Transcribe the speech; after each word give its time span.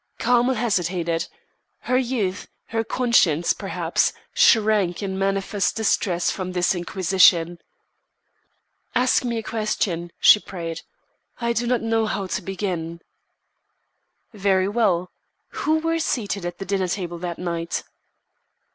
Carmel 0.17 0.55
hesitated. 0.55 1.27
Her 1.81 1.95
youth 1.95 2.47
her 2.69 2.83
conscience, 2.83 3.53
perhaps 3.53 4.13
shrank 4.33 5.03
in 5.03 5.19
manifest 5.19 5.75
distress 5.75 6.31
from 6.31 6.53
this 6.53 6.73
inquisition. 6.73 7.59
"Ask 8.95 9.23
me 9.23 9.37
a 9.37 9.43
question," 9.43 10.11
she 10.19 10.39
prayed. 10.39 10.81
"I 11.39 11.53
do 11.53 11.67
not 11.67 11.83
know 11.83 12.07
how 12.07 12.25
to 12.25 12.41
begin." 12.41 13.01
"Very 14.33 14.67
well. 14.67 15.11
Who 15.49 15.77
were 15.77 15.99
seated 15.99 16.47
at 16.47 16.57
the 16.57 16.65
dinner 16.65 16.87
table 16.87 17.19
that 17.19 17.37
night?" 17.37 17.83